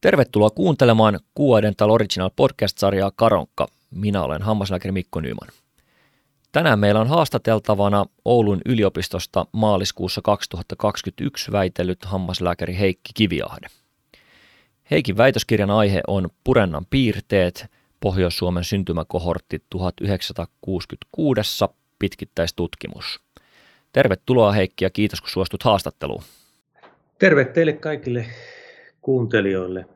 [0.00, 3.68] Tervetuloa kuuntelemaan Kuuadental Original podcast-sarjaa Karonkka.
[3.90, 5.48] Minä olen hammaslääkäri Mikko Nyman.
[6.52, 13.66] Tänään meillä on haastateltavana Oulun yliopistosta maaliskuussa 2021 väitellyt hammaslääkäri Heikki Kiviahde.
[14.90, 17.66] Heikin väitöskirjan aihe on Purennan piirteet,
[18.00, 21.64] Pohjois-Suomen syntymäkohortti 1966
[21.98, 23.20] pitkittäistutkimus.
[23.92, 26.22] Tervetuloa Heikki ja kiitos kun suostut haastatteluun.
[27.18, 28.26] Terve teille kaikille
[29.00, 29.86] kuuntelijoille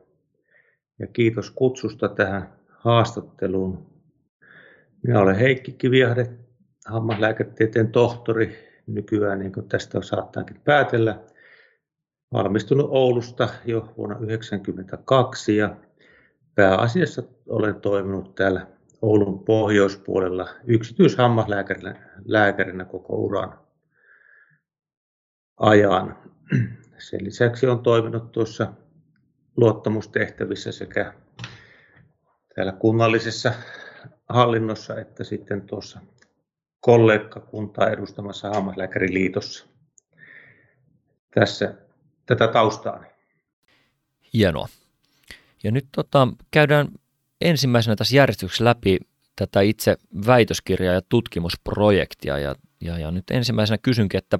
[0.99, 3.85] ja kiitos kutsusta tähän haastatteluun.
[5.03, 6.29] Minä olen Heikki Kiviahde,
[6.85, 8.55] hammaslääketieteen tohtori,
[8.87, 11.19] nykyään niin kuin tästä saattaakin päätellä.
[12.33, 15.75] Valmistunut Oulusta jo vuonna 1992 ja
[16.55, 18.67] pääasiassa olen toiminut täällä
[19.01, 21.95] Oulun pohjoispuolella yksityishammaslääkärinä
[22.25, 23.59] lääkärinä koko uran
[25.57, 26.17] ajan.
[26.97, 28.73] Sen lisäksi on toiminut tuossa
[29.57, 31.13] luottamustehtävissä sekä
[32.55, 33.53] täällä kunnallisessa
[34.29, 35.99] hallinnossa että sitten tuossa
[36.79, 39.65] kollegakuntaa edustamassa Hammaslääkäriliitossa.
[41.33, 41.73] Tässä
[42.25, 43.03] tätä taustaa.
[44.33, 44.67] Hienoa.
[45.63, 46.87] Ja nyt tota, käydään
[47.41, 48.97] ensimmäisenä tässä järjestyksessä läpi
[49.35, 49.97] tätä itse
[50.27, 52.37] väitöskirjaa ja tutkimusprojektia.
[52.37, 54.39] Ja, ja, ja nyt ensimmäisenä kysynkin, että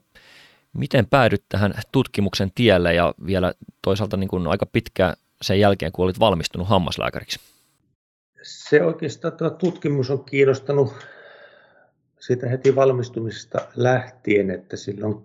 [0.75, 6.05] Miten päädyt tähän tutkimuksen tielle ja vielä toisaalta niin kuin aika pitkä sen jälkeen, kun
[6.05, 7.39] olit valmistunut hammaslääkäriksi?
[8.41, 10.93] Se oikeastaan tuo tutkimus on kiinnostanut
[12.19, 15.15] siitä heti valmistumisesta lähtien, että silloin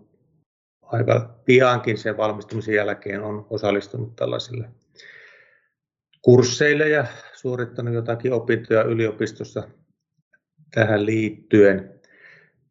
[0.82, 4.68] aika piankin sen valmistumisen jälkeen on osallistunut tällaisille
[6.22, 9.68] kursseille ja suorittanut jotakin opintoja yliopistossa
[10.74, 12.00] tähän liittyen.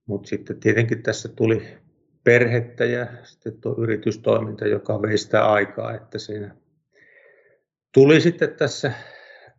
[0.05, 1.77] Mutta sitten tietenkin tässä tuli
[2.23, 6.55] perhettä ja sitten tuo yritystoiminta, joka vei sitä aikaa, että siinä
[7.93, 8.91] tuli sitten tässä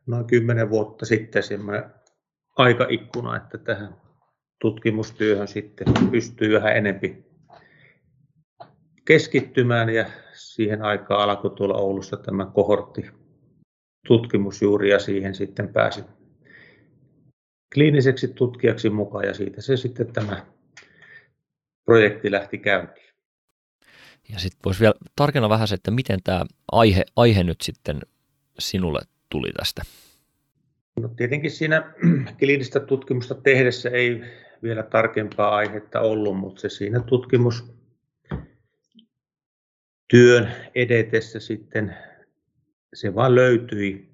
[0.06, 1.84] noin kymmenen vuotta sitten semmoinen
[2.56, 3.94] aikaikkuna, että tähän
[4.60, 7.24] tutkimustyöhön sitten pystyy vähän enempi
[9.04, 13.10] keskittymään ja siihen aikaan alkoi tuolla Oulussa tämä kohortti
[14.06, 16.04] tutkimus juuri ja siihen sitten pääsin
[17.74, 20.46] kliiniseksi tutkijaksi mukaan ja siitä se sitten tämä
[21.90, 23.14] projekti lähti käyntiin.
[24.32, 28.00] Ja sitten voisi vielä tarkenna vähän se, että miten tämä aihe, aihe nyt sitten
[28.58, 29.82] sinulle tuli tästä?
[31.00, 31.94] No tietenkin siinä
[32.38, 34.22] kliinistä tutkimusta tehdessä ei
[34.62, 37.72] vielä tarkempaa aihetta ollut, mutta se siinä tutkimus
[40.08, 41.96] työn edetessä sitten
[42.94, 44.10] se vaan löytyi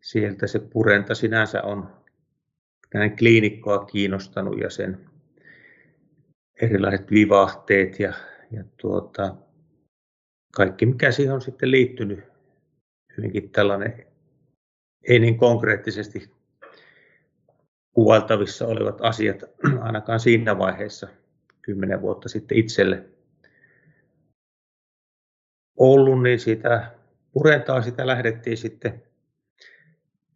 [0.00, 0.46] sieltä.
[0.46, 1.96] Se purenta sinänsä on
[2.94, 5.11] näin kliinikkoa kiinnostanut ja sen
[6.62, 8.12] erilaiset vivahteet ja,
[8.50, 9.36] ja tuota,
[10.52, 12.24] kaikki, mikä siihen on sitten liittynyt,
[13.16, 14.06] hyvinkin tällainen
[15.08, 16.30] ei niin konkreettisesti
[17.92, 19.42] kuvailtavissa olevat asiat
[19.80, 21.08] ainakaan siinä vaiheessa
[21.62, 23.04] kymmenen vuotta sitten itselle
[25.76, 26.90] ollut, niin sitä
[27.32, 29.02] purentaa sitä lähdettiin sitten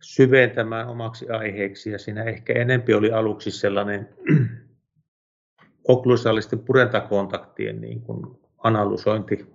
[0.03, 1.91] syventämään omaksi aiheeksi.
[1.91, 4.09] Ja siinä ehkä enempi oli aluksi sellainen
[5.89, 9.47] okklusaalisten purentakontaktien niin kuin analysointi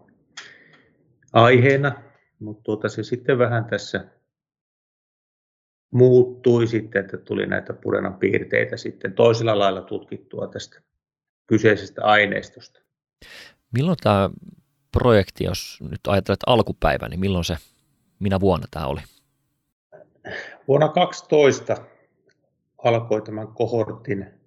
[1.34, 1.92] aiheena,
[2.40, 4.06] mutta tuota, se sitten vähän tässä
[5.91, 10.81] muuttui sitten, että tuli näitä purenan piirteitä sitten toisella lailla tutkittua tästä
[11.47, 12.81] kyseisestä aineistosta.
[13.74, 14.30] Milloin tämä
[14.91, 17.58] projekti, jos nyt ajattelet alkupäivä, niin milloin se,
[18.20, 19.02] minä vuonna tämä oli?
[20.68, 21.78] Vuonna 2012
[22.78, 24.41] alkoi tämän kohortin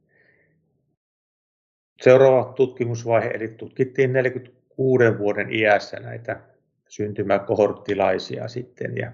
[2.05, 6.41] Seuraava tutkimusvaihe, eli tutkittiin 46 vuoden iässä näitä
[6.89, 9.13] syntymäkohorttilaisia sitten, ja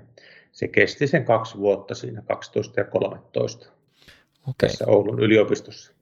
[0.52, 3.66] se kesti sen kaksi vuotta siinä 12 ja 13
[4.46, 4.68] okay.
[4.68, 5.92] tässä Oulun yliopistossa.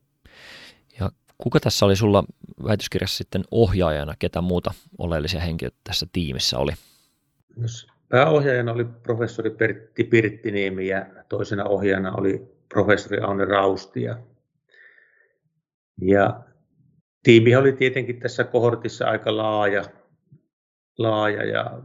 [1.01, 2.25] Ja kuka tässä oli sulla
[2.65, 6.73] väitöskirjassa sitten ohjaajana, ketä muuta oleellisia henkilöitä tässä tiimissä oli?
[8.09, 14.03] Pääohjaajana oli professori Pertti Pirttiniemi ja toisena ohjaajana oli professori Aune Rausti.
[14.03, 14.19] Ja,
[16.03, 16.48] ja
[17.23, 19.85] tiimi oli tietenkin tässä kohortissa aika laaja,
[20.99, 21.83] laaja ja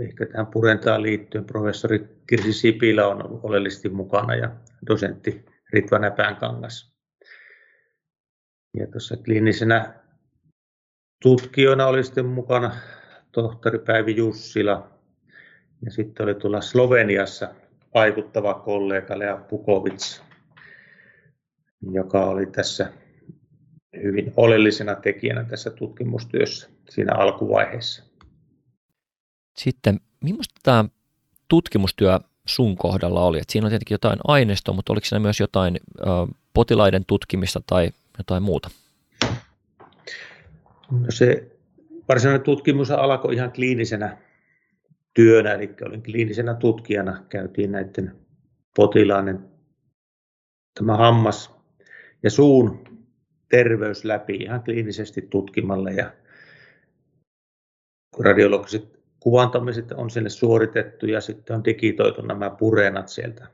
[0.00, 4.50] ehkä tähän purentaan liittyen professori Kirsi Sipilä on ollut oleellisesti mukana ja
[4.86, 6.98] dosentti Ritva Näpäänkangas.
[8.78, 9.94] Ja tuossa kliinisenä
[11.22, 12.76] tutkijana oli sitten mukana
[13.32, 14.90] tohtori Päivi Jussila
[15.84, 17.54] ja sitten oli tuolla Sloveniassa
[17.94, 20.20] vaikuttava kollega Lea Pukovic,
[21.92, 22.92] joka oli tässä
[24.02, 28.04] hyvin oleellisena tekijänä tässä tutkimustyössä siinä alkuvaiheessa.
[29.56, 30.84] Sitten, millaista tämä
[31.48, 33.38] tutkimustyö sun kohdalla oli?
[33.38, 36.04] Et siinä on tietenkin jotain aineistoa, mutta oliko siinä myös jotain ö,
[36.54, 38.70] potilaiden tutkimista tai jotain muuta?
[40.90, 41.50] No se
[42.08, 44.18] varsinainen tutkimus alkoi ihan kliinisenä
[45.14, 48.16] työnä, eli olin kliinisenä tutkijana, käytiin näiden
[48.76, 49.48] potilaiden
[50.74, 51.50] tämä hammas
[52.22, 52.87] ja suun
[53.48, 56.12] terveys läpi ihan kliinisesti tutkimalla ja
[58.18, 63.46] radiologiset kuvantamiset on sinne suoritettu ja sitten on digitoitu nämä pureenat sieltä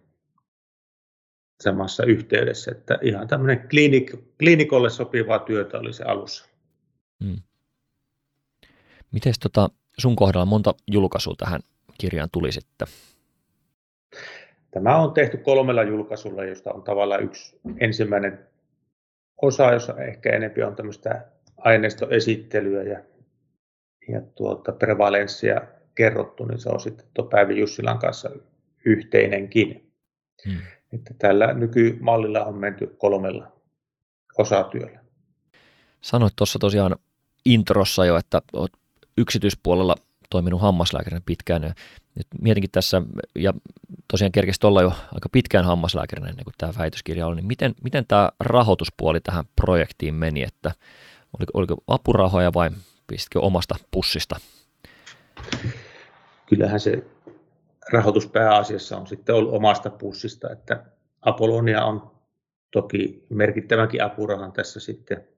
[1.62, 6.48] samassa yhteydessä, että ihan tämmöinen kliinik, kliinikolle sopivaa työtä oli se alussa.
[7.24, 7.36] Hmm.
[9.12, 11.60] Miten tota, sun kohdalla monta julkaisua tähän
[11.98, 12.88] kirjaan tuli sitten?
[14.70, 18.46] Tämä on tehty kolmella julkaisulla, josta on tavallaan yksi ensimmäinen
[19.42, 21.24] osa, jossa ehkä enemmän on tämmöistä
[21.56, 23.00] aineistoesittelyä ja,
[24.08, 25.60] ja tuota prevalenssia
[25.94, 28.30] kerrottu, niin se on sitten tuo Päivi Jussilan kanssa
[28.84, 29.92] yhteinenkin.
[30.46, 30.58] Hmm.
[30.92, 33.52] Että tällä nykymallilla on menty kolmella
[34.38, 35.00] osatyöllä.
[36.00, 36.96] Sanoit tuossa tosiaan
[37.44, 38.72] introssa jo, että olet
[39.18, 39.96] yksityispuolella
[40.30, 41.74] toiminut hammaslääkärinä pitkään.
[42.14, 43.02] Nyt mietinkin tässä,
[43.34, 43.52] ja
[44.10, 48.04] tosiaan kerkesi olla jo aika pitkään hammaslääkärinä ennen kuin tämä väitöskirja oli, niin miten, miten
[48.08, 50.72] tämä rahoituspuoli tähän projektiin meni, että
[51.38, 52.70] oliko, oliko apurahoja vai
[53.06, 54.36] pistitkö omasta pussista?
[56.46, 57.04] Kyllähän se
[57.92, 60.84] rahoitus pääasiassa on sitten ollut omasta pussista, että
[61.22, 62.10] Apollonia on
[62.72, 65.28] toki merkittävänkin apurahan tässä sitten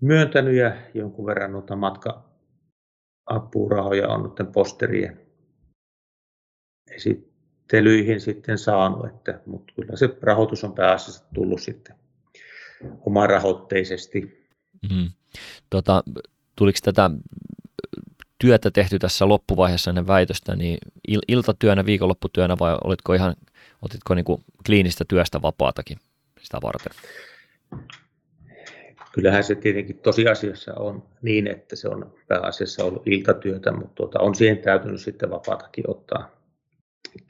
[0.00, 5.23] myöntänyt ja jonkun verran noita matka-apurahoja on nyt posterien
[6.90, 11.96] esittelyihin sitten saanut, että, mutta kyllä se rahoitus on pääasiassa tullut sitten
[13.06, 14.48] omarahoitteisesti.
[14.90, 15.10] Mm.
[15.70, 16.02] Tota,
[16.56, 17.10] tuliko tätä
[18.38, 20.78] työtä tehty tässä loppuvaiheessa ennen väitöstä, niin
[21.10, 23.34] il- iltatyönä, viikonlopputyönä vai olitko ihan,
[23.82, 25.98] otitko niin kuin kliinistä työstä vapaatakin
[26.40, 26.92] sitä varten?
[29.12, 34.34] Kyllähän se tietenkin tosiasiassa on niin, että se on pääasiassa ollut iltatyötä, mutta tuota, on
[34.34, 36.33] siihen täytynyt sitten vapaatakin ottaa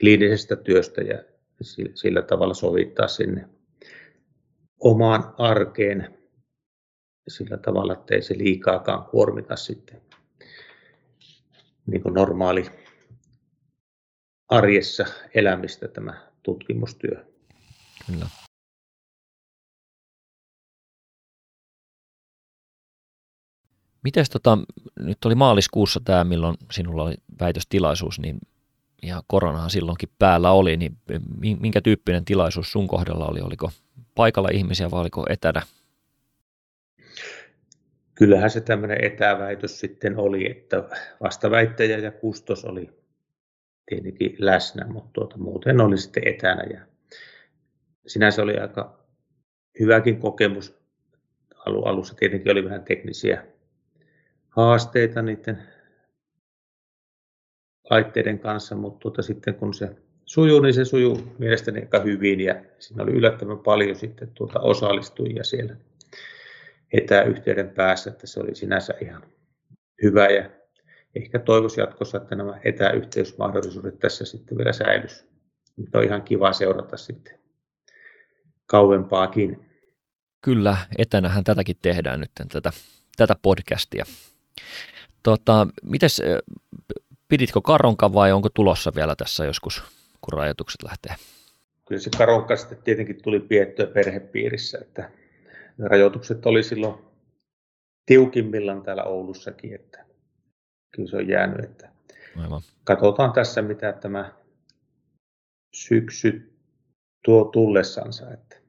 [0.01, 1.25] kliinisestä työstä ja
[1.95, 3.49] sillä tavalla sovittaa sinne
[4.81, 6.19] omaan arkeen
[7.29, 10.03] sillä tavalla, että ei se liikaakaan kuormita sitten
[11.87, 12.67] niin kuin normaali
[14.49, 15.05] arjessa
[15.35, 17.25] elämistä tämä tutkimustyö.
[18.07, 18.27] Kyllä.
[24.05, 24.59] Mites tota,
[24.99, 28.39] nyt oli maaliskuussa tämä, milloin sinulla oli väitöstilaisuus, niin
[29.05, 30.97] ja koronahan silloinkin päällä oli, niin
[31.61, 33.41] minkä tyyppinen tilaisuus sun kohdalla oli?
[33.41, 33.71] Oliko
[34.15, 35.62] paikalla ihmisiä vai oliko etänä?
[38.15, 40.85] Kyllähän se tämmöinen etäväitös sitten oli, että
[41.21, 42.91] vastaväittäjä ja kustos oli
[43.87, 46.62] tietenkin läsnä, mutta tuota, muuten oli sitten etänä.
[46.62, 46.81] Ja
[48.06, 49.05] sinänsä oli aika
[49.81, 50.75] hyväkin kokemus.
[51.67, 53.45] Alussa tietenkin oli vähän teknisiä
[54.49, 55.62] haasteita niiden
[57.91, 62.55] laitteiden kanssa, mutta tuota, sitten kun se sujuu, niin se sujuu mielestäni aika hyvin ja
[62.79, 65.77] siinä oli yllättävän paljon sitten tuota osallistujia siellä
[66.93, 69.23] etäyhteyden päässä, että se oli sinänsä ihan
[70.03, 70.51] hyvä ja
[71.15, 75.25] ehkä toivoisi jatkossa, että nämä etäyhteysmahdollisuudet tässä sitten vielä säilyisi.
[75.77, 77.39] Nyt on ihan kiva seurata sitten
[78.67, 79.70] kauempaakin.
[80.41, 82.73] Kyllä, etänähän tätäkin tehdään nyt, tätä,
[83.17, 84.05] tätä podcastia.
[85.23, 86.23] Tota, mites,
[87.29, 89.83] piditkö karonka vai onko tulossa vielä tässä joskus,
[90.21, 91.15] kun rajoitukset lähtee?
[91.89, 95.11] Kyllä se karonka sitten tietenkin tuli piettyä perhepiirissä, että
[95.79, 96.95] rajoitukset oli silloin
[98.07, 100.05] tiukimmillaan täällä Oulussakin, että
[100.97, 101.89] kyllä se on jäänyt, että
[102.37, 102.61] Aivan.
[102.85, 104.33] katsotaan tässä, mitä tämä
[105.75, 106.53] syksy
[107.25, 108.65] tuo tullessansa, että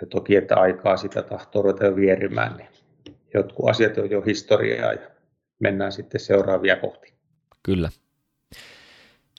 [0.00, 2.68] ja toki, että aikaa sitä tahtoo ruveta jo vierimään, niin
[3.34, 5.10] jotkut asiat on jo historiaa ja
[5.60, 7.14] mennään sitten seuraavia kohti.
[7.62, 7.90] Kyllä.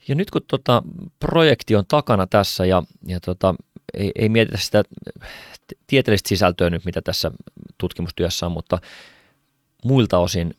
[0.08, 0.82] Ja nyt kun tota,
[1.18, 3.54] projekti on takana tässä ja, ja tota,
[3.94, 4.82] ei, ei mietitä sitä
[5.86, 7.30] tieteellistä sisältöä nyt, mitä tässä
[7.78, 8.78] tutkimustyössä on, mutta
[9.84, 10.54] muilta osin,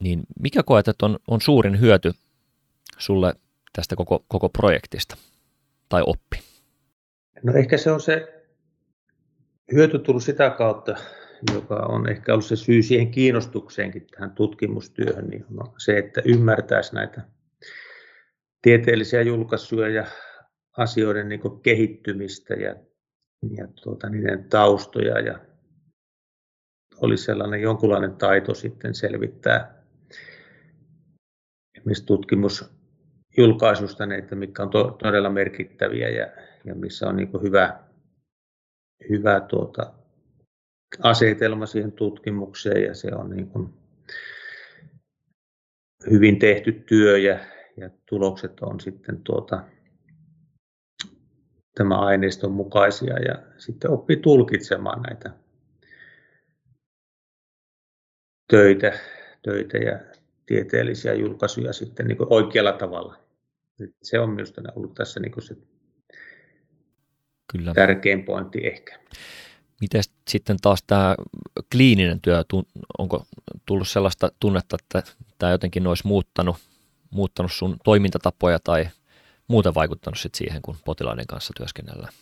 [0.00, 2.12] niin mikä koet, että on, on suurin hyöty
[2.98, 3.34] sulle
[3.72, 5.16] tästä koko, koko projektista
[5.88, 6.40] tai oppi?
[7.42, 8.42] No ehkä se on se
[9.72, 10.96] hyöty tullut sitä kautta,
[11.54, 16.94] joka on ehkä ollut se syy siihen kiinnostukseenkin tähän tutkimustyöhön, niin on se, että ymmärtäisi
[16.94, 17.22] näitä
[18.62, 20.06] tieteellisiä julkaisuja ja
[20.76, 22.76] asioiden niin kehittymistä ja,
[23.56, 25.20] ja tuota, niiden taustoja.
[25.20, 25.38] Ja
[27.00, 29.80] oli sellainen jonkunlainen taito sitten selvittää
[31.76, 32.70] esimerkiksi tutkimus
[33.36, 36.26] julkaisusta, niin että mitkä on to, todella merkittäviä ja,
[36.64, 37.80] ja missä on niin hyvä,
[39.08, 39.99] hyvä tuota,
[41.02, 43.74] asetelma siihen tutkimukseen ja se on niin kuin
[46.10, 47.38] hyvin tehty työ ja,
[47.76, 49.64] ja tulokset on sitten tuota,
[51.74, 55.30] tämä aineiston mukaisia ja sitten oppii tulkitsemaan näitä
[58.48, 58.98] töitä,
[59.42, 60.00] töitä ja
[60.46, 63.16] tieteellisiä julkaisuja sitten niin oikealla tavalla.
[64.02, 65.56] Se on minusta ollut tässä niin se
[67.52, 67.74] Kyllä.
[67.74, 69.00] tärkein pointti ehkä.
[69.80, 71.14] Miten sitten taas tämä
[71.72, 72.44] kliininen työ,
[72.98, 73.24] onko
[73.66, 76.56] tullut sellaista tunnetta, että tämä jotenkin olisi muuttanut,
[77.10, 78.88] muuttanut sun toimintatapoja tai
[79.48, 82.12] muuten vaikuttanut sit siihen, kun potilaiden kanssa työskennellään?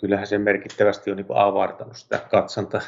[0.00, 2.80] Kyllähän se merkittävästi on niin avartanut sitä katsanta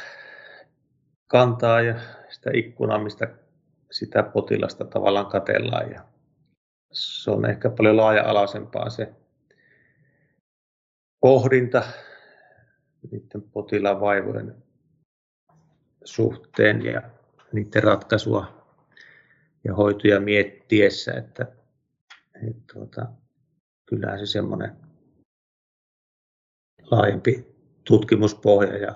[1.26, 1.94] kantaa ja
[2.28, 3.28] sitä ikkunaa, mistä
[3.90, 5.90] sitä potilasta tavallaan katellaan.
[5.90, 6.02] Ja
[6.92, 9.12] se on ehkä paljon laaja-alaisempaa se
[11.20, 11.82] pohdinta
[13.10, 14.54] niiden potilaan vaivojen
[16.04, 17.02] suhteen ja
[17.52, 18.66] niiden ratkaisua
[19.64, 21.46] ja hoitoja miettiessä, että,
[22.48, 23.06] että tuota,
[23.86, 24.76] kyllähän se semmoinen
[26.90, 27.46] laajempi
[27.84, 28.94] tutkimuspohja ja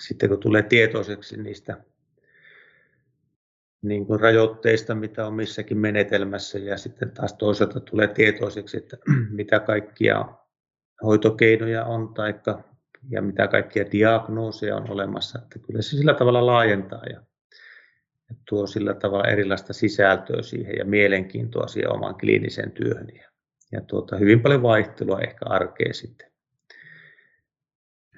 [0.00, 1.84] sitten kun tulee tietoiseksi niistä
[3.82, 8.96] niin kuin rajoitteista, mitä on missäkin menetelmässä ja sitten taas toisaalta tulee tietoiseksi, että
[9.30, 10.24] mitä kaikkia
[11.02, 12.64] hoitokeinoja on taikka,
[13.10, 15.38] ja mitä kaikkia diagnooseja on olemassa.
[15.42, 17.22] Että kyllä se sillä tavalla laajentaa ja,
[18.30, 23.08] ja tuo sillä tavalla erilaista sisältöä siihen ja mielenkiintoa siihen omaan kliiniseen työhön.
[23.14, 23.28] Ja,
[23.72, 26.32] ja tuota, hyvin paljon vaihtelua ehkä arkeen sitten.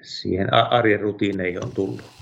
[0.01, 2.21] Siihen arjen rutiineihin on tullut.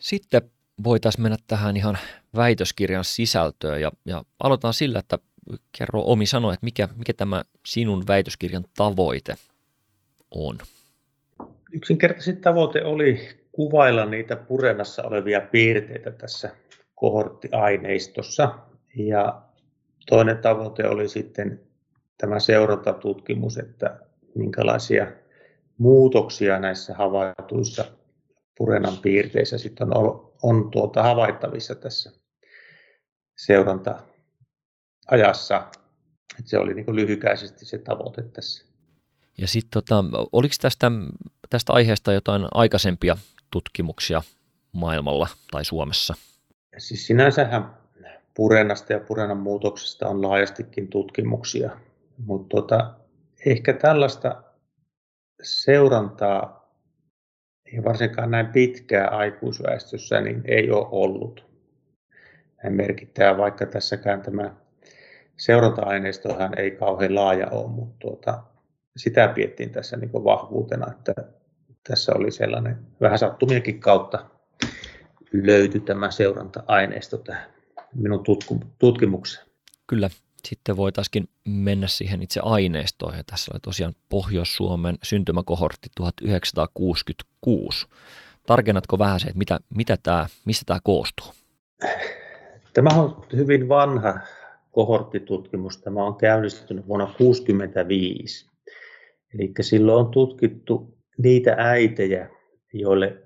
[0.00, 0.50] Sitten
[0.84, 1.98] voitaisiin mennä tähän ihan
[2.36, 5.18] väitöskirjan sisältöön ja, ja aloitetaan sillä, että
[5.78, 9.34] kerro omi sanoa, että mikä, mikä tämä sinun väitöskirjan tavoite
[10.30, 10.58] on?
[11.72, 16.50] Yksinkertaisesti tavoite oli kuvailla niitä purenassa olevia piirteitä tässä
[16.94, 18.54] kohorttiaineistossa.
[18.96, 19.42] Ja
[20.06, 21.60] toinen tavoite oli sitten
[22.18, 23.98] tämä seurantatutkimus, että
[24.34, 25.06] minkälaisia
[25.78, 27.84] muutoksia näissä havaituissa
[28.58, 32.12] purenan piirteissä sitten on, on tuota havaittavissa tässä
[33.36, 35.56] seuranta-ajassa.
[36.38, 38.64] Että se oli niin lyhykäisesti se tavoite tässä.
[39.38, 40.90] Ja sitten tota, oliko tästä,
[41.50, 43.16] tästä aiheesta jotain aikaisempia
[43.50, 44.22] tutkimuksia
[44.72, 46.14] maailmalla tai Suomessa?
[46.78, 47.76] Siis sinänsähän
[48.34, 51.70] purenasta ja purenan muutoksesta on laajastikin tutkimuksia,
[52.18, 52.94] mutta tota,
[53.46, 54.42] ehkä tällaista
[55.42, 56.59] seurantaa
[57.72, 61.46] ja varsinkaan näin pitkää aikuisväestössä niin ei ole ollut
[62.62, 64.54] näin merkittävää, vaikka tässäkään tämä
[65.36, 68.42] seuranta-aineistohan ei kauhean laaja ole, mutta tuota,
[68.96, 71.14] sitä piettiin tässä niin vahvuutena, että
[71.88, 74.26] tässä oli sellainen vähän sattumienkin kautta
[75.32, 77.50] löytyi tämä seuranta-aineisto tähän
[77.94, 78.24] minun
[78.78, 79.46] tutkimukseen.
[79.86, 80.10] Kyllä,
[80.48, 83.16] sitten voitaisiin mennä siihen itse aineistoon.
[83.16, 87.86] Ja tässä oli tosiaan Pohjois-Suomen syntymäkohortti 1966.
[88.46, 91.26] Tarkennatko vähän se, että mitä, mitä tämä, mistä tämä koostuu?
[92.74, 94.20] Tämä on hyvin vanha
[94.70, 95.78] kohorttitutkimus.
[95.78, 98.50] Tämä on käynnistynyt vuonna 1965.
[99.34, 102.28] Eli silloin on tutkittu niitä äitejä,
[102.72, 103.22] joille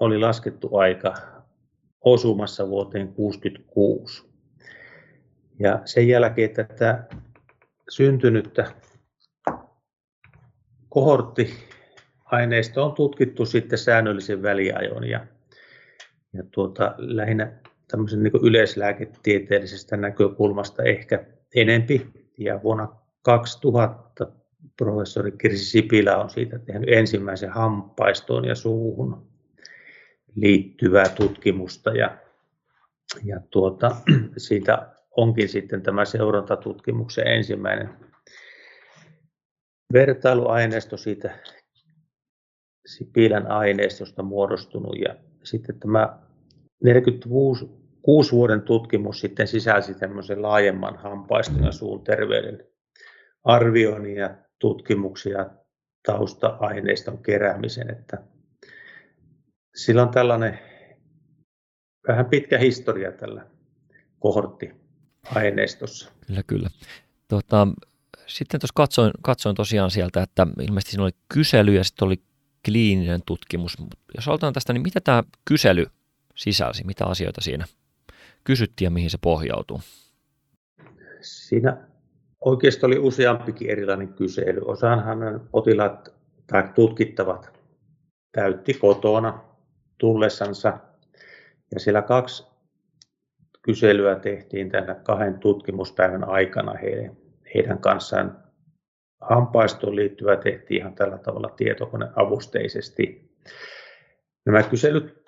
[0.00, 1.14] oli laskettu aika
[2.00, 4.25] osumassa vuoteen 1966.
[5.58, 7.04] Ja sen jälkeen tätä
[7.88, 8.72] syntynyttä
[10.88, 15.26] kohorttiaineistoa on tutkittu sitten säännöllisen väliajon ja,
[16.32, 17.52] ja tuota, lähinnä
[17.90, 22.06] tämmöisen niin yleislääketieteellisestä näkökulmasta ehkä enempi.
[22.38, 22.88] Ja vuonna
[23.22, 24.26] 2000
[24.76, 29.26] professori Kirsi Sipilä on siitä tehnyt ensimmäisen hampaistoon ja suuhun
[30.34, 32.18] liittyvää tutkimusta ja,
[33.24, 33.96] ja tuota,
[34.36, 37.90] siitä onkin sitten tämä seurantatutkimuksen ensimmäinen
[39.92, 41.38] vertailuaineisto siitä
[42.86, 44.98] Sipilän aineistosta muodostunut.
[44.98, 46.18] Ja sitten tämä
[46.82, 47.66] 46
[48.32, 52.66] vuoden tutkimus sitten sisälsi tämmöisen laajemman hampaiston ja suun terveyden
[53.44, 55.46] arvioinnin ja tutkimuksia
[56.06, 58.22] tausta-aineiston keräämisen, että
[59.74, 60.58] sillä on tällainen
[62.08, 63.46] vähän pitkä historia tällä
[64.18, 64.85] kohortti
[65.34, 66.10] aineistossa.
[66.26, 66.68] Kyllä, kyllä.
[67.28, 67.68] Tota,
[68.26, 72.20] sitten tuossa katsoin, katsoin tosiaan sieltä, että ilmeisesti siinä oli kysely ja sitten oli
[72.64, 73.76] kliininen tutkimus.
[74.16, 75.86] Jos aloitetaan tästä, niin mitä tämä kysely
[76.34, 76.84] sisälsi?
[76.84, 77.64] Mitä asioita siinä
[78.44, 79.80] kysyttiin ja mihin se pohjautuu?
[81.20, 81.76] Siinä
[82.40, 84.60] oikeastaan oli useampikin erilainen kysely.
[84.64, 86.14] Osaanhan potilaat
[86.46, 87.60] tai tutkittavat
[88.32, 89.40] täytti kotona
[89.98, 90.78] tullessansa.
[91.74, 92.44] Ja siellä kaksi
[93.66, 97.16] kyselyä tehtiin tänä kahden tutkimuspäivän aikana heidän,
[97.54, 98.46] heidän kanssaan.
[99.20, 103.30] Hampaistoon liittyvä tehtiin ihan tällä tavalla tietokoneavusteisesti.
[104.46, 105.22] Nämä kyselyt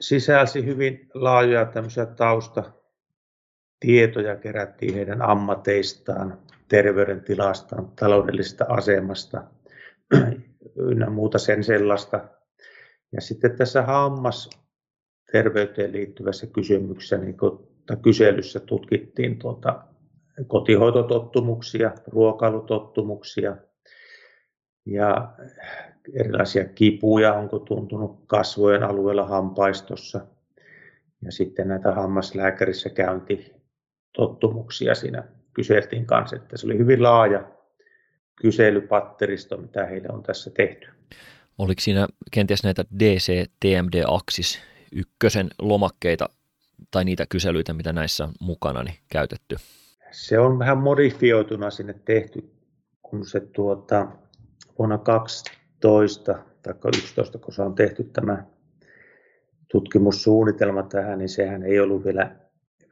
[0.00, 9.44] sisälsi hyvin laajoja tämmöisiä taustatietoja, kerättiin heidän ammateistaan, terveydentilastaan, taloudellisesta asemasta
[10.90, 12.28] ynnä muuta sen sellaista.
[13.12, 17.36] Ja sitten tässä hammasterveyteen liittyvässä kysymyksessä, niin
[18.02, 19.84] kyselyssä tutkittiin tuota,
[20.46, 23.56] kotihoitotottumuksia, ruokailutottumuksia
[24.86, 25.32] ja
[26.14, 30.26] erilaisia kipuja, onko tuntunut kasvojen alueella hampaistossa.
[31.22, 37.50] Ja sitten näitä hammaslääkärissä käyntitottumuksia siinä kyseltiin kanssa, että se oli hyvin laaja
[38.36, 40.88] kyselypatteristo, mitä heille on tässä tehty.
[41.58, 44.60] Oliko siinä kenties näitä DC, TMD, Axis
[44.92, 46.28] ykkösen lomakkeita
[46.90, 49.56] tai niitä kyselyitä, mitä näissä on mukana, niin käytetty?
[50.10, 52.50] Se on vähän modifioituna sinne tehty,
[53.02, 54.08] kun se tuota,
[54.78, 58.44] vuonna 12 tai 11, kun se on tehty tämä
[59.72, 62.36] tutkimussuunnitelma tähän, niin sehän ei ollut vielä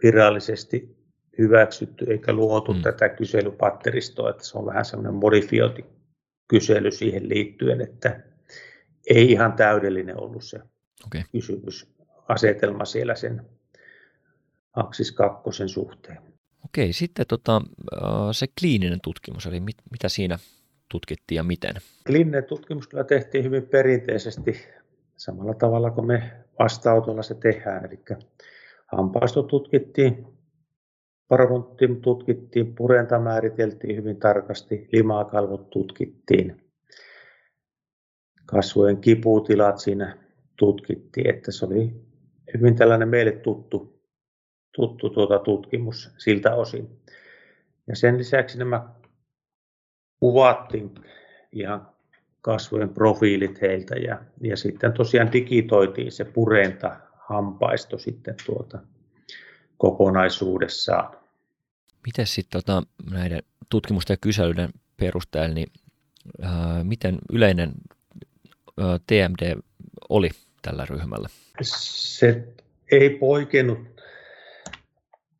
[0.02, 0.96] virallisesti
[1.38, 2.82] hyväksytty eikä luotu mm.
[2.82, 5.84] tätä kyselypatteristoa, että se on vähän semmoinen modifiointi
[6.48, 8.20] kysely siihen liittyen, että
[9.06, 10.60] ei ihan täydellinen ollut se
[11.06, 11.22] okay.
[11.32, 13.46] kysymysasetelma siellä sen
[14.74, 16.18] Aksis 2 suhteen.
[16.64, 17.62] Okei, sitten tota,
[18.32, 20.38] se kliininen tutkimus, eli mit, mitä siinä
[20.90, 21.74] tutkittiin ja miten?
[22.06, 24.68] Kliininen tutkimus kyllä tehtiin hyvin perinteisesti
[25.16, 26.90] samalla tavalla kuin me vasta
[27.22, 27.98] se tehdään, eli
[28.92, 30.26] hampaisto tutkittiin,
[31.28, 36.70] parovontti tutkittiin, purenta määriteltiin hyvin tarkasti, limakalvot tutkittiin,
[38.46, 40.16] kasvojen kiputilat siinä
[40.56, 42.00] tutkittiin, että se oli
[42.54, 43.97] hyvin tällainen meille tuttu,
[44.78, 47.00] tuttu tuota tutkimus siltä osin.
[47.86, 48.88] Ja sen lisäksi nämä
[50.20, 50.94] kuvattiin
[51.52, 51.88] ihan
[52.40, 58.78] kasvojen profiilit heiltä ja, ja sitten tosiaan digitoitiin se purenta hampaisto sitten tuota
[59.78, 61.16] kokonaisuudessaan.
[62.06, 65.72] Miten sitten tota, näiden tutkimusten ja kyselyiden perusteella, niin
[66.42, 67.72] ää, miten yleinen
[68.78, 69.58] ää, TMD
[70.08, 70.30] oli
[70.62, 71.28] tällä ryhmällä?
[71.62, 72.48] Se
[72.92, 73.97] ei poikennut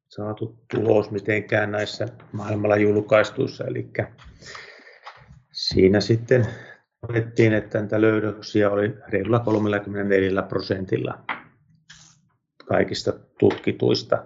[0.09, 3.91] saatu tulos mitenkään näissä maailmalla julkaistuissa, eli
[5.53, 6.47] siinä sitten
[7.07, 11.25] todettiin, että näitä löydöksiä oli reilulla 34 prosentilla
[12.69, 14.25] kaikista tutkituista.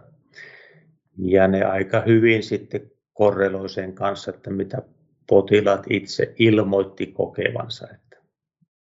[1.18, 4.82] Ja ne aika hyvin sitten korreloi sen kanssa, että mitä
[5.28, 7.88] potilaat itse ilmoitti kokevansa.
[7.94, 8.16] Että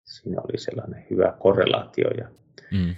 [0.04, 2.10] siinä oli sellainen hyvä korrelaatio.
[2.10, 2.28] Ja
[2.72, 2.94] mm.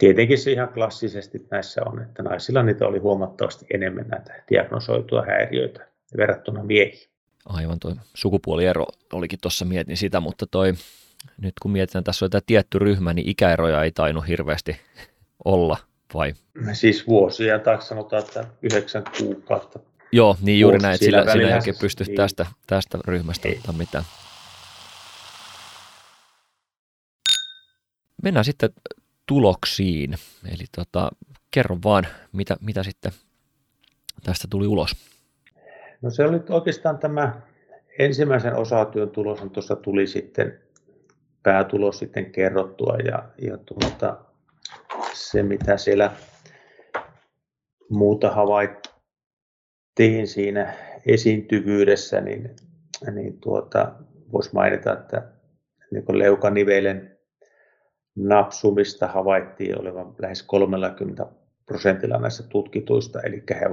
[0.00, 5.86] Tietenkin se ihan klassisesti näissä on, että naisilla niitä oli huomattavasti enemmän näitä diagnosoitua häiriöitä
[6.16, 7.10] verrattuna miehiin.
[7.46, 10.74] Aivan tuo sukupuoliero olikin tuossa mietin sitä, mutta toi,
[11.40, 14.76] nyt kun mietitään, tässä on tämä tietty ryhmä, niin ikäeroja ei tainnut hirveästi
[15.44, 15.76] olla,
[16.14, 16.34] vai?
[16.72, 19.78] Siis vuosia, tai sanotaan, että yhdeksän kuukautta.
[20.12, 22.16] Joo, niin juuri näin, sillä, sillä oikein pysty niin.
[22.16, 23.60] tästä, tästä ryhmästä ei.
[23.78, 24.04] mitään.
[28.22, 28.70] Mennään sitten
[29.30, 30.14] tuloksiin.
[30.44, 31.10] Eli tota,
[31.50, 33.12] kerro vaan, mitä, mitä sitten
[34.22, 34.90] tästä tuli ulos.
[36.02, 37.40] No se oli oikeastaan tämä
[37.98, 40.60] ensimmäisen osatyön tulos, tuossa tuli sitten
[41.42, 44.18] päätulos sitten kerrottua ja, ja tuota,
[45.12, 46.12] se mitä siellä
[47.90, 50.74] muuta havaittiin siinä
[51.06, 52.56] esiintyvyydessä, niin,
[53.12, 53.92] niin tuota,
[54.32, 55.28] voisi mainita, että
[55.90, 57.19] niin leukanivelen
[58.28, 61.26] napsumista havaittiin olevan lähes 30
[61.66, 63.66] prosentilla näistä tutkituista, eli he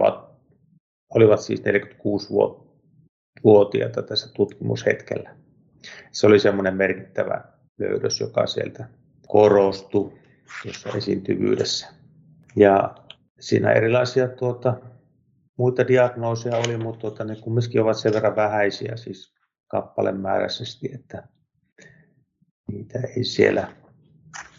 [1.10, 5.36] olivat siis 46-vuotiaita tässä tutkimushetkellä.
[6.12, 7.44] Se oli semmoinen merkittävä
[7.80, 8.88] löydös, joka sieltä
[9.28, 10.14] korostui
[10.64, 11.88] tuossa esiintyvyydessä.
[12.56, 12.96] Ja
[13.40, 14.74] siinä erilaisia tuota,
[15.58, 19.34] muita diagnooseja oli, mutta tuota, ne kumminkin ovat sen verran vähäisiä, siis
[19.68, 21.28] kappalemääräisesti, että
[22.72, 23.68] niitä ei siellä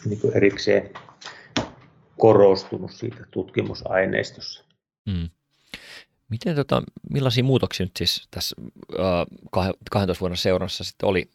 [0.04, 0.90] niin kuin erikseen
[2.18, 4.64] korostunut siitä tutkimusaineistossa.
[5.06, 5.28] Mm.
[6.28, 8.56] Miten, tota, millaisia muutoksia nyt siis tässä
[8.92, 9.26] äh,
[9.90, 11.30] 12 vuoden seurannassa sitten oli,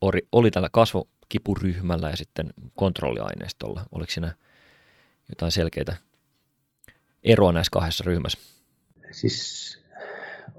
[0.00, 3.86] oli, oli tällä kasvokipuryhmällä ja sitten kontrolliaineistolla?
[3.92, 4.34] Oliko siinä
[5.28, 5.96] jotain selkeitä
[7.24, 8.38] eroa näissä kahdessa ryhmässä?
[9.10, 9.78] Siis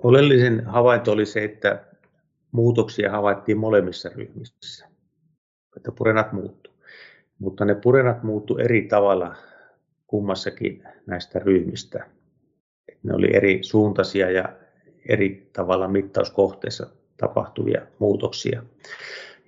[0.04, 1.86] oleellisen havainto oli se, että
[2.52, 4.88] muutoksia havaittiin molemmissa ryhmissä,
[5.77, 6.71] että purenat muuttu.
[7.39, 9.35] Mutta ne purenat muuttu eri tavalla
[10.07, 12.05] kummassakin näistä ryhmistä.
[13.03, 14.49] Ne oli eri suuntaisia ja
[15.09, 16.87] eri tavalla mittauskohteessa
[17.17, 18.63] tapahtuvia muutoksia.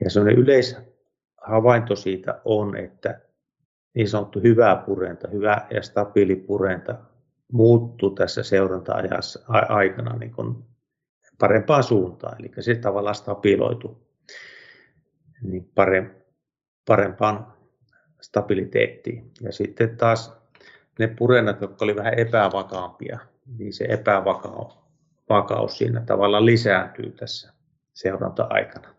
[0.03, 3.19] Ja sellainen yleishavainto siitä on, että
[3.93, 6.95] niin sanottu hyvä purenta, hyvä ja stabiili purenta
[7.51, 10.55] muuttuu tässä seuranta-ajassa aikana niin kuin
[11.39, 14.09] parempaan suuntaan, eli se tavallaan stabiloitu
[15.41, 15.69] niin
[16.89, 17.53] parempaan
[18.21, 19.31] stabiliteettiin.
[19.41, 20.33] Ja sitten taas
[20.99, 23.19] ne purennat, jotka olivat vähän epävakaampia,
[23.57, 27.53] niin se epävakaus siinä tavallaan lisääntyy tässä
[27.93, 28.95] seuranta-aikana.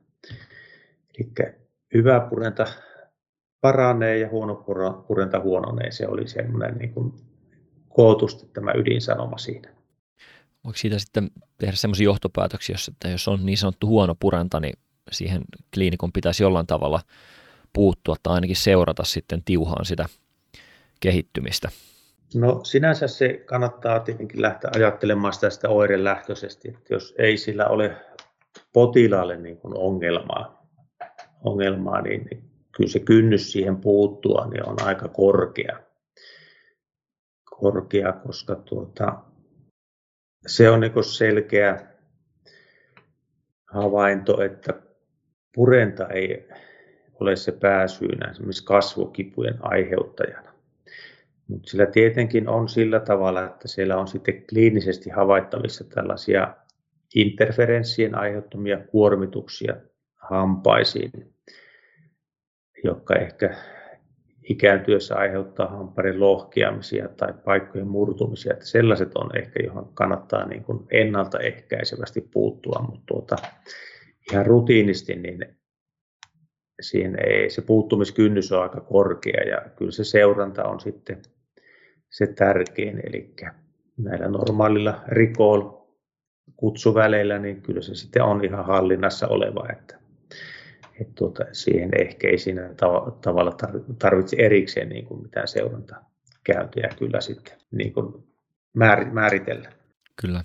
[1.18, 1.32] Eli
[1.94, 2.66] hyvä purenta
[3.60, 4.54] paranee ja huono
[5.08, 5.90] purenta huononee.
[5.90, 7.12] Se oli semmoinen niin kuin
[7.88, 9.74] kootusti tämä ydinsanoma siinä.
[10.64, 14.78] Voiko siitä sitten tehdä semmoisia johtopäätöksiä, että jos on niin sanottu huono purenta, niin
[15.10, 15.42] siihen
[15.74, 17.00] kliinikon pitäisi jollain tavalla
[17.72, 20.06] puuttua tai ainakin seurata sitten tiuhaan sitä
[21.00, 21.68] kehittymistä?
[22.34, 27.96] No sinänsä se kannattaa tietenkin lähteä ajattelemaan sitä, sitä oirelähtöisesti, että jos ei sillä ole
[28.72, 30.66] potilaalle niin kuin ongelmaa,
[31.44, 35.80] ongelmaa niin, niin kyllä se kynnys siihen puuttua niin on aika korkea.
[37.50, 39.22] korkea koska tuota,
[40.46, 41.86] se on niin selkeä
[43.72, 44.82] havainto, että
[45.54, 46.48] purenta ei
[47.20, 50.50] ole se pääsyynä esimerkiksi kasvokipujen aiheuttajana.
[51.48, 56.54] Mutta sillä tietenkin on sillä tavalla, että siellä on sitten kliinisesti havaittavissa tällaisia
[57.14, 59.76] interferenssien aiheuttamia kuormituksia
[60.16, 61.12] hampaisiin,
[62.84, 63.56] jotka ehkä
[64.42, 68.52] ikääntyessä aiheuttaa hampaiden lohkeamisia tai paikkojen murtumisia.
[68.52, 73.36] Että sellaiset on ehkä, johon kannattaa niin kuin ennaltaehkäisevästi puuttua, mutta tuota,
[74.32, 75.59] ihan rutiinisti niin
[76.80, 81.22] siinä ei, se puuttumiskynnys on aika korkea ja kyllä se seuranta on sitten
[82.10, 83.00] se tärkein.
[83.06, 83.34] Eli
[83.96, 85.86] näillä normaalilla rikoilla
[86.56, 89.98] kutsuväleillä, niin kyllä se sitten on ihan hallinnassa oleva, että,
[91.00, 93.56] että tuota, siihen ehkä ei siinä tav- tavalla
[93.98, 98.24] tarvitse erikseen niin kuin mitään seurantakäyntiä kyllä sitten niin kuin
[99.12, 99.72] määritellä.
[100.20, 100.44] Kyllä.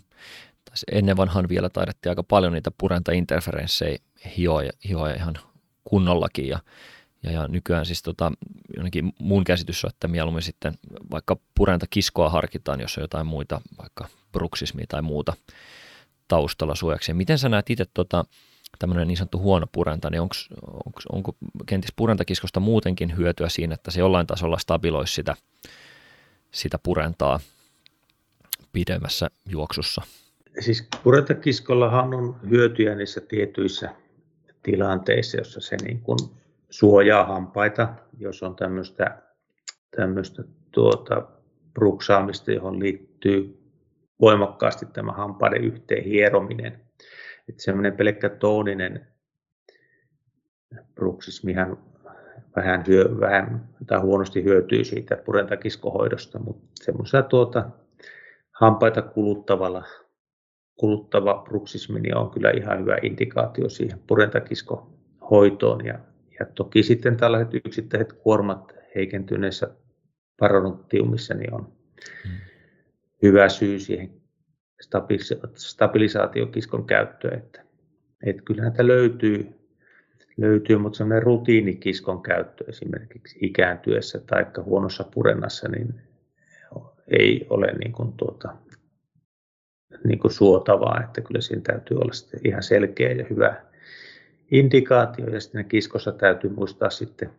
[0.69, 3.97] Tässä ennen vanhan vielä taidettiin aika paljon niitä purenta-interferenssejä
[4.37, 5.33] hioa, hioa ihan
[5.85, 6.59] kunnollakin ja,
[7.23, 8.31] ja, ja nykyään siis tota,
[8.75, 10.73] jonnekin mun käsitys on, että mieluummin sitten
[11.11, 15.33] vaikka purenta kiskoa harkitaan, jos on jotain muita, vaikka bruksismia tai muuta
[16.27, 17.13] taustalla suojaksi.
[17.13, 18.25] Miten sä näet itse tota,
[18.79, 20.49] tämmöinen niin sanottu huono purenta, niin onks,
[20.85, 25.35] onks, onko kenties purentakiskosta muutenkin hyötyä siinä, että se jollain tasolla stabiloisi sitä,
[26.51, 27.39] sitä purentaa
[28.73, 30.01] pidemmässä juoksussa?
[30.59, 33.95] Siis purentakiskollahan on hyötyjä niissä tietyissä
[34.65, 36.19] tilanteissa, jossa se niin kuin
[36.69, 39.17] suojaa hampaita, jos on tämmöistä,
[39.95, 41.27] tämmöistä tuota,
[41.73, 43.61] bruksaamista, johon liittyy
[44.21, 46.81] voimakkaasti tämä hampaiden yhteen hierominen.
[47.49, 49.07] Että semmoinen pelkkä tooninen
[50.95, 51.77] bruksismihan
[52.55, 57.69] vähän, hyö, vähän tai huonosti hyötyy siitä purentakiskohoidosta, mutta semmoisella tuota,
[58.51, 59.83] hampaita kuluttavalla
[60.75, 65.85] kuluttava bruksismi niin on kyllä ihan hyvä indikaatio siihen purentakiskohoitoon.
[65.85, 65.99] Ja,
[66.39, 69.67] ja toki sitten tällaiset yksittäiset kuormat heikentyneessä
[70.39, 71.73] parodontiumissa niin on
[72.23, 72.33] hmm.
[73.23, 74.09] hyvä syy siihen
[75.55, 77.37] stabilisaatiokiskon käyttöön.
[77.37, 77.61] Että,
[78.25, 79.49] että kyllä näitä löytyy,
[80.37, 86.01] löytyy, mutta sellainen rutiinikiskon käyttö esimerkiksi ikääntyessä tai huonossa purennassa, niin
[87.07, 88.57] ei ole niin kuin tuota,
[90.03, 93.61] niin kuin suotavaa, että kyllä siinä täytyy olla sitten ihan selkeä ja hyvä
[94.51, 97.29] indikaatio ja sitten kiskossa täytyy muistaa sitten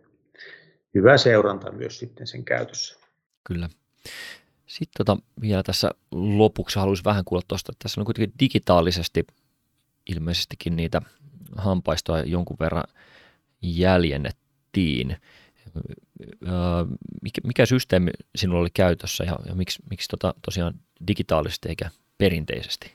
[0.94, 2.98] hyvä seuranta myös sitten sen käytössä.
[3.44, 3.68] Kyllä.
[4.66, 9.26] Sitten tota, vielä tässä lopuksi haluaisin vähän kuulla tuosta, että tässä on kuitenkin digitaalisesti
[10.06, 11.02] ilmeisestikin niitä
[11.56, 12.84] hampaistoa jonkun verran
[13.62, 15.16] jäljennettiin.
[17.44, 20.74] Mikä, systeemi sinulla oli käytössä ja, ja miksi, miksi tota, tosiaan
[21.08, 22.92] digitaalisesti eikä perinteisesti?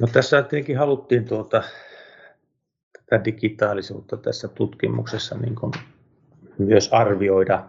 [0.00, 1.62] No tässä tietenkin haluttiin tuota,
[2.92, 5.72] tätä digitaalisuutta tässä tutkimuksessa niin kuin
[6.58, 7.68] myös arvioida.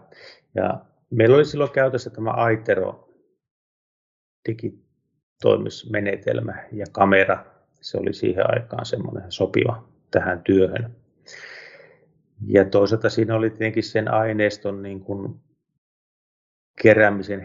[0.55, 3.09] Ja meillä oli silloin käytössä tämä Aitero
[4.49, 7.45] digitoimismenetelmä ja kamera.
[7.81, 10.95] Se oli siihen aikaan semmoinen sopiva tähän työhön.
[12.47, 15.39] Ja toisaalta siinä oli tietenkin sen aineiston niin kuin
[16.81, 17.41] keräämisen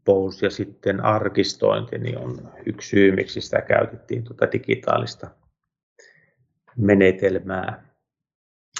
[0.00, 5.30] helppous ja sitten arkistointi niin on yksi syy, miksi sitä käytettiin tuota digitaalista
[6.76, 7.90] menetelmää.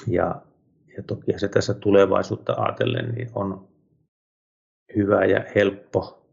[0.07, 0.41] Ja,
[0.97, 3.67] ja toki se tässä tulevaisuutta ajatellen niin on
[4.95, 6.27] hyvä ja helppo,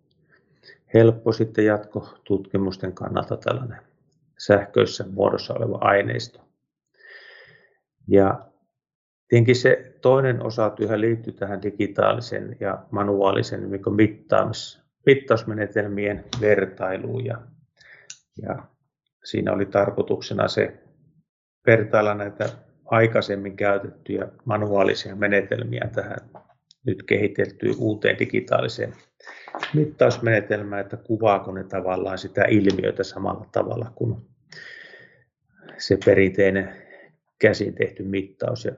[0.94, 3.80] helppo sitten jatkotutkimusten kannalta tällainen
[4.38, 6.40] sähköisessä muodossa oleva aineisto.
[8.08, 8.47] Ja
[9.28, 17.24] tietenkin se toinen osa työhön liittyy tähän digitaalisen ja manuaalisen niin mittaamis, mittausmenetelmien vertailuun.
[17.24, 17.40] Ja,
[18.42, 18.62] ja
[19.24, 20.74] siinä oli tarkoituksena se
[21.66, 22.48] vertailla näitä
[22.84, 26.18] aikaisemmin käytettyjä manuaalisia menetelmiä tähän
[26.86, 28.92] nyt kehiteltyyn uuteen digitaaliseen
[29.74, 34.16] mittausmenetelmään, että kuvaako ne tavallaan sitä ilmiötä samalla tavalla kuin
[35.78, 36.72] se perinteinen
[37.38, 38.64] käsin tehty mittaus.
[38.64, 38.72] Ja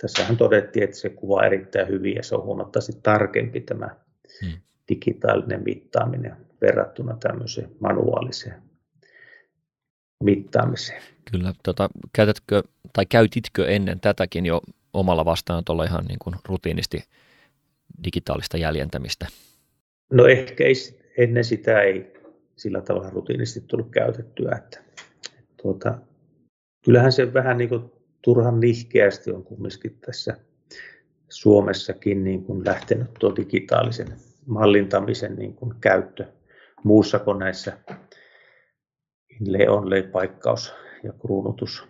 [0.00, 3.88] tässähän todettiin, että se kuvaa erittäin hyvin ja se on huomattavasti tarkempi tämä
[4.44, 4.52] hmm.
[4.88, 8.62] digitaalinen mittaaminen verrattuna tämmöiseen manuaaliseen
[10.24, 11.02] mittaamiseen.
[11.30, 14.60] Kyllä, tota, käytätkö tai käytitkö ennen tätäkin jo
[14.92, 17.04] omalla vastaanotolla ihan niin kuin rutiinisti
[18.04, 19.26] digitaalista jäljentämistä?
[20.12, 20.74] No ehkä ei,
[21.18, 22.12] ennen sitä ei
[22.56, 24.54] sillä tavalla rutiinisti tullut käytettyä.
[24.56, 24.80] Että,
[25.62, 25.98] tuota,
[26.84, 27.92] kyllähän se vähän niin kuin
[28.24, 30.36] turhan nihkeästi on kumminkin tässä
[31.28, 34.08] Suomessakin niin kuin lähtenyt tuo digitaalisen
[34.46, 36.24] mallintamisen niin kuin käyttö
[36.84, 37.72] muussa koneessa.
[39.40, 41.84] Inlay onlay paikkaus ja kruunutus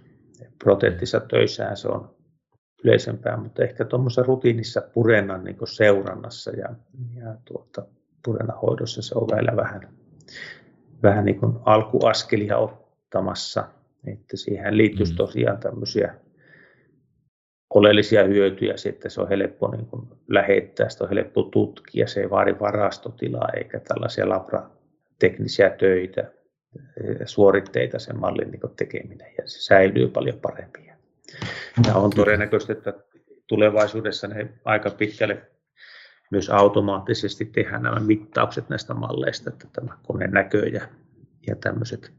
[0.64, 2.16] proteettissa töissään se on
[2.84, 6.68] yleisempää, mutta ehkä tuommoisessa rutiinissa purennan niin seurannassa ja,
[7.14, 7.86] ja tuota,
[8.24, 9.88] purennan hoidossa se on vielä vähän,
[11.02, 13.68] vähän niin kuin alkuaskelia ottamassa.
[14.06, 15.16] Että siihen liittyisi mm.
[15.16, 16.14] tosiaan tämmöisiä
[17.74, 22.30] oleellisia hyötyjä, sitten se on helppo niin kuin lähettää, sitä on helppo tutkia, se ei
[22.30, 26.30] vaadi varastotilaa eikä tällaisia labrateknisiä töitä,
[27.24, 30.92] suoritteita sen mallin niin tekeminen ja se säilyy paljon paremmin.
[31.86, 32.94] Ja on todennäköistä, että
[33.46, 35.42] tulevaisuudessa ne aika pitkälle
[36.30, 40.88] myös automaattisesti tehdään nämä mittaukset näistä malleista, että tämä koneen näkö ja,
[41.46, 42.12] ja tämmöiset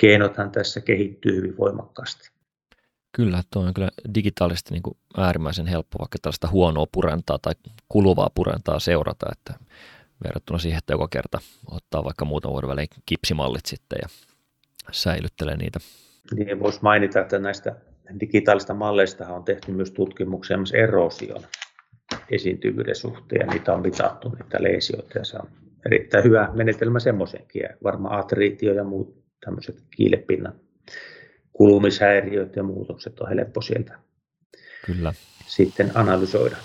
[0.00, 2.35] keinothan tässä kehittyy hyvin voimakkaasti.
[3.16, 7.52] Kyllä, tuo on kyllä digitaalisesti niin kuin äärimmäisen helppo vaikka tällaista huonoa purentaa tai
[7.88, 9.64] kuluvaa purentaa seurata, että
[10.24, 11.38] verrattuna siihen, että joka kerta
[11.70, 14.08] ottaa vaikka muutaman vuoden välein kipsimallit sitten ja
[14.92, 15.78] säilyttelee niitä.
[16.34, 17.76] Niin voisi mainita, että näistä
[18.20, 21.42] digitaalista malleista on tehty myös tutkimuksia myös erosion
[22.30, 25.48] esiintyvyyden suhteen ja niitä on mitattu, niitä leesioita ja se on
[25.86, 30.52] erittäin hyvä menetelmä semmoisenkin ja varmaan atriitio ja muut tämmöiset kiilepinnan
[31.56, 33.98] kulumishäiriöt ja muutokset on helppo sieltä
[34.86, 35.12] Kyllä.
[35.46, 36.56] sitten analysoida.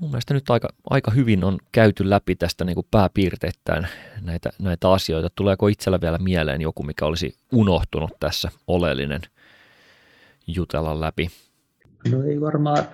[0.00, 3.86] Mun mielestä nyt aika, aika hyvin on käyty läpi tästä niin kuin pääpiirteittäin
[4.20, 5.28] näitä, näitä asioita.
[5.34, 9.20] Tuleeko itsellä vielä mieleen joku, mikä olisi unohtunut tässä oleellinen
[10.46, 11.30] jutella läpi?
[12.12, 12.84] No ei varmaan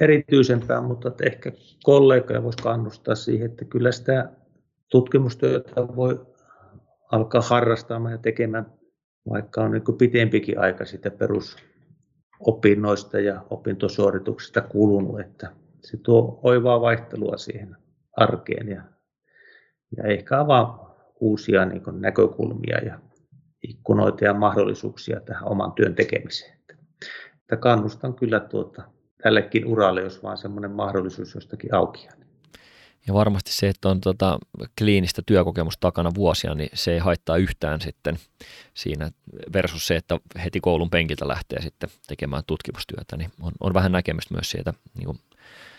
[0.00, 4.30] erityisempää, mutta ehkä kollegoja voisi kannustaa siihen, että kyllä sitä
[4.88, 6.26] tutkimustyötä voi
[7.12, 8.72] alkaa harrastamaan ja tekemään,
[9.28, 17.36] vaikka on niin pitempikin aika sitä perusopinnoista ja opintosuorituksista kulunut, että se tuo oivaa vaihtelua
[17.36, 17.76] siihen
[18.16, 18.82] arkeen ja,
[19.96, 23.00] ja ehkä avaa uusia niin näkökulmia ja
[23.62, 26.58] ikkunoita ja mahdollisuuksia tähän oman työn tekemiseen.
[27.40, 28.82] Että kannustan kyllä tuota,
[29.22, 32.08] tällekin uralle, jos vaan semmoinen mahdollisuus jostakin auki
[33.06, 34.38] ja varmasti se, että on tota
[34.78, 38.18] kliinistä työkokemusta takana vuosia, niin se ei haittaa yhtään sitten
[38.74, 39.10] siinä
[39.52, 44.34] versus se, että heti koulun penkiltä lähtee sitten tekemään tutkimustyötä, niin on, on vähän näkemystä
[44.34, 45.18] myös siitä niin kuin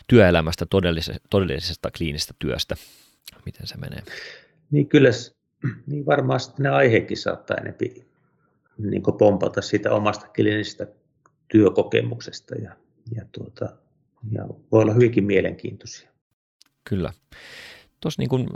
[0.08, 2.76] työelämästä, todellisesta, todellisesta kliinistä työstä,
[3.46, 4.04] miten se menee.
[4.72, 5.10] Niin kyllä,
[5.88, 8.08] niin varmaan sitten ne aiheetkin saattaa enempi
[8.78, 10.88] niin pompata siitä omasta kliinisestä
[11.48, 12.72] työkokemuksesta ja,
[13.16, 13.70] ja, tuota,
[14.32, 16.10] ja voi olla hyvinkin mielenkiintoisia.
[16.90, 17.14] Kyllä.
[18.02, 18.48] Tuossa niin kun,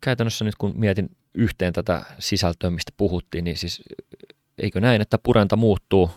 [0.00, 3.82] käytännössä nyt kun mietin yhteen tätä sisältöä, mistä puhuttiin, niin siis
[4.58, 6.10] eikö näin, että purenta muuttuu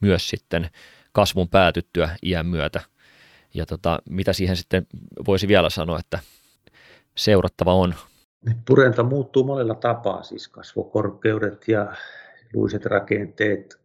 [0.00, 0.70] myös sitten
[1.12, 2.80] kasvun päätyttyä iän myötä.
[3.54, 4.86] Ja tota, mitä siihen sitten
[5.26, 6.18] voisi vielä sanoa, että
[7.16, 7.94] seurattava on?
[8.66, 11.92] Purenta muuttuu monella tapaa, siis kasvokorkeudet ja
[12.54, 13.80] luiset rakenteet,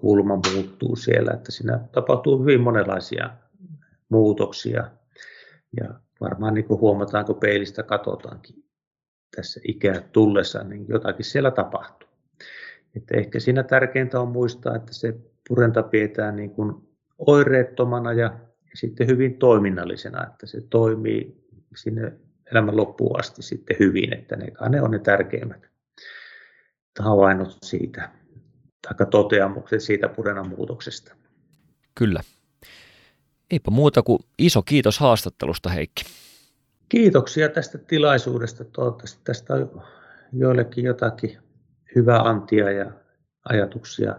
[0.00, 3.30] kulma muuttuu siellä, että siinä tapahtuu hyvin monenlaisia
[4.08, 4.90] muutoksia.
[5.80, 8.64] Ja varmaan niin kuin huomataan, kun peilistä katsotaankin
[9.36, 12.08] tässä ikää tullessa, niin jotakin siellä tapahtuu.
[12.96, 15.14] Että ehkä siinä tärkeintä on muistaa, että se
[15.48, 16.74] purenta pidetään niin kuin
[17.18, 18.38] oireettomana ja,
[18.74, 21.44] sitten hyvin toiminnallisena, että se toimii
[21.76, 22.12] sinne
[22.52, 25.66] elämän loppuun asti sitten hyvin, että ne, ne on ne tärkeimmät
[26.98, 28.10] havainnot siitä,
[28.82, 31.14] tai toteamukset siitä purenan muutoksesta.
[31.94, 32.20] Kyllä.
[33.50, 36.04] Eipä muuta kuin iso kiitos haastattelusta Heikki.
[36.88, 38.64] Kiitoksia tästä tilaisuudesta.
[38.64, 39.82] Toivottavasti tästä on
[40.32, 41.38] joillekin jotakin
[41.94, 42.90] hyvää antia ja
[43.48, 44.16] ajatuksia.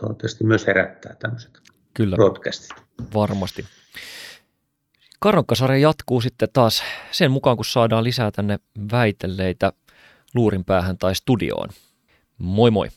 [0.00, 1.60] Toivottavasti myös herättää tämmöiset
[1.94, 2.70] Kyllä, broadcastit.
[3.14, 3.64] varmasti.
[5.20, 8.58] Karonkasarja jatkuu sitten taas sen mukaan, kun saadaan lisää tänne
[8.92, 9.72] väitelleitä
[10.34, 11.68] luurin päähän tai studioon.
[12.38, 12.88] Moi moi!